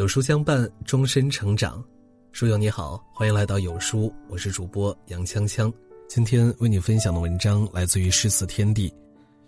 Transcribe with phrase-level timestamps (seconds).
[0.00, 1.84] 有书相伴，终身成长。
[2.32, 5.70] 书友你好，欢迎来到有书，我是主播杨锵锵。
[6.08, 8.90] 今天为你分享的文章来自于诗词天地，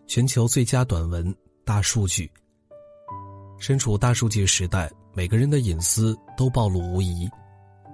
[0.07, 1.25] 全球最佳短文
[1.65, 2.27] 《大数据》。
[3.59, 7.27] 身处大数据时代，每个人的隐私都暴露无遗。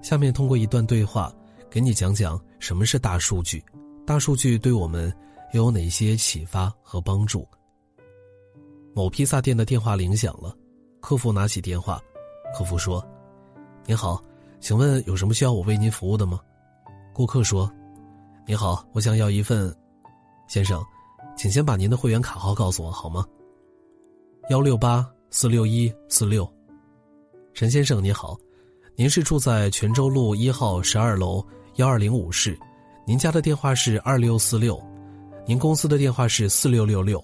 [0.03, 1.33] 下面通过一段对话，
[1.71, 3.65] 给你讲讲什么是大数据，
[4.05, 5.15] 大数据对我们
[5.53, 7.47] 又有哪些启发和帮助。
[8.95, 10.53] 某披萨店的电话铃响了，
[11.01, 12.03] 客服拿起电话。
[12.55, 13.05] 客服说
[13.87, 14.23] ：“您好，
[14.61, 16.41] 请问有什么需要我为您服务的吗？”
[17.15, 17.71] 顾客说
[18.47, 19.75] ：“你好，我想要一份。”
[20.49, 20.83] 先生，
[21.37, 23.25] 请先把您的会员卡号告诉我好吗？
[24.49, 26.51] 幺六八四六一四六。
[27.53, 28.37] 陈先生你好，
[28.97, 31.45] 您是住在泉州路一号十二楼
[31.77, 32.59] 幺二零五室，
[33.05, 34.83] 您家的电话是二六四六，
[35.45, 37.23] 您公司的电话是四六六六，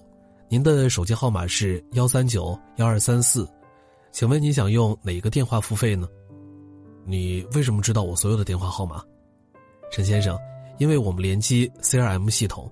[0.49, 3.49] 您的手机号码是幺三九幺二三四。
[4.15, 6.07] 请问你想用哪个电话付费呢？
[7.03, 9.03] 你为什么知道我所有的电话号码？
[9.91, 10.39] 陈先生，
[10.77, 12.71] 因为我们联机 CRM 系统。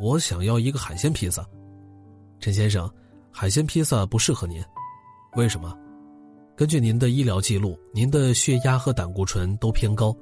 [0.00, 1.46] 我想要一个海鲜披萨。
[2.40, 2.90] 陈先生，
[3.30, 4.64] 海鲜披萨不适合您，
[5.36, 5.76] 为什么？
[6.56, 10.16] 根据您的医疗记录，您的血压和胆固醇都偏高。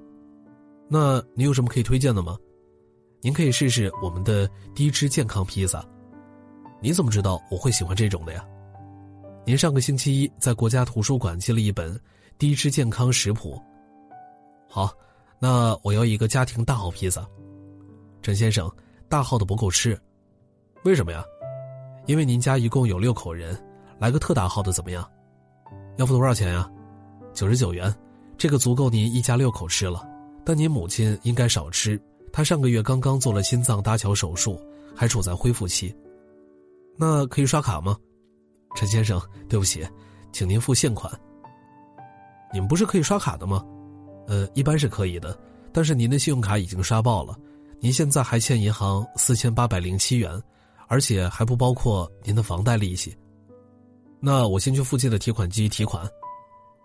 [0.89, 2.37] 那你有什么可以推荐的吗？
[3.21, 5.87] 您可以试试我们的低脂健康披萨。
[6.81, 8.45] 你怎么知道我会喜欢这种的呀？
[9.47, 11.99] 您上个星期一在国家图书馆借了一本
[12.39, 13.61] 低脂健康食谱。
[14.69, 14.91] 好，
[15.39, 17.27] 那我要一个家庭大号披萨。
[18.23, 18.71] 陈先生，
[19.07, 20.01] 大号的不够吃，
[20.85, 21.23] 为什么呀？
[22.07, 23.55] 因为您家一共有六口人，
[23.99, 25.07] 来个特大号的怎么样？
[25.97, 26.71] 要付多少钱呀？
[27.35, 27.95] 九十九元，
[28.39, 30.03] 这个足够您一家六口吃了。
[30.43, 32.01] 但您母亲应该少吃，
[32.33, 34.59] 她上个月刚刚做了心脏搭桥手术，
[34.97, 35.95] 还处在恢复期。
[36.97, 37.95] 那可以刷卡吗？
[38.75, 39.87] 陈先生，对不起，
[40.33, 41.13] 请您付现款。
[42.53, 43.65] 你们不是可以刷卡的吗？
[44.27, 45.39] 呃，一般是可以的，
[45.73, 47.37] 但是您的信用卡已经刷爆了，
[47.81, 50.43] 您现在还欠银行四千八百零七元，
[50.89, 53.17] 而且还不包括您的房贷利息。
[54.21, 56.09] 那我先去附近的提款机提款。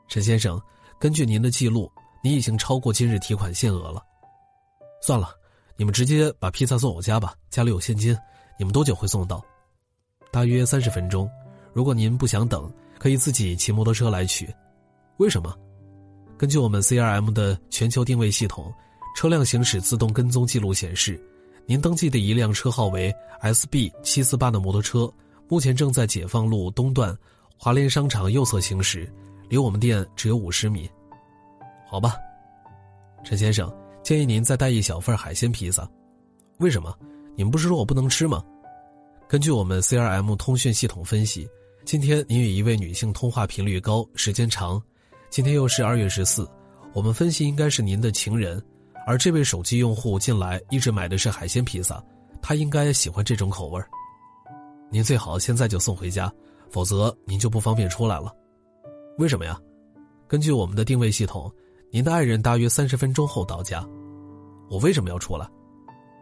[0.08, 0.62] 陈先生，
[1.00, 1.92] 根据您的记录，
[2.24, 4.04] 您已经超过今日提款限额了。
[5.02, 5.30] 算了，
[5.78, 8.18] 你们直接把披萨送我家吧，家里有现金。
[8.58, 9.42] 你们多久会送到？
[10.32, 11.30] 大约三十分钟。
[11.74, 14.54] 如果您不想等，可以自己骑摩托车来取。
[15.18, 15.56] 为什么？
[16.38, 18.74] 根据我们 CRM 的全球定位系统，
[19.16, 21.22] 车辆行驶自动跟踪记录显示，
[21.66, 25.12] 您登记的一辆车号为 SB 七四八的摩托车，
[25.48, 27.18] 目前正在解放路东段
[27.58, 29.12] 华联商场右侧行驶，
[29.50, 30.90] 离我们店只有五十米。
[31.88, 32.16] 好吧，
[33.24, 33.70] 陈先生，
[34.02, 35.86] 建议您再带一小份海鲜披萨。
[36.60, 36.98] 为什么？
[37.36, 38.44] 你们不是说我不能吃吗？
[39.28, 41.48] 根据我们 CRM 通讯系统分析。
[41.90, 44.80] 今天您与一位女性通话频率高、时间长，
[45.32, 46.48] 今天又是二月十四，
[46.94, 48.64] 我们分析应该是您的情人，
[49.08, 52.00] 而这位手机用户近来一直买的是海鲜披萨，
[52.44, 53.82] 他应该喜欢这种口味
[54.92, 56.32] 您最好现在就送回家，
[56.70, 58.32] 否则您就不方便出来了。
[59.18, 59.60] 为什么呀？
[60.28, 61.52] 根据我们的定位系统，
[61.90, 63.84] 您的爱人大约三十分钟后到家。
[64.70, 65.50] 我为什么要出来？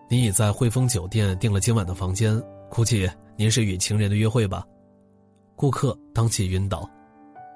[0.10, 4.66] 您已在汇丰酒店订了今晚的房间，估计您是与情人的约会吧。
[5.58, 6.88] 顾客当即晕倒，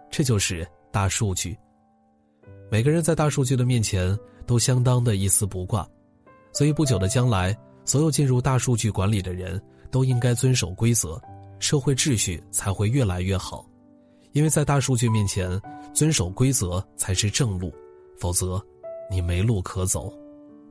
[0.10, 1.56] 这就是大数据。
[2.72, 4.18] 每个人在大数据的面前
[4.48, 5.88] 都相当的一丝不挂，
[6.52, 11.22] 所以不久的将来，所有进入大数据管理的人都应该遵守规则，
[11.60, 13.64] 社会秩序才会越来越好。
[14.32, 15.62] 因为在大数据面前，
[15.94, 17.72] 遵守规则才是正路，
[18.18, 18.60] 否则
[19.12, 20.12] 你没路可走。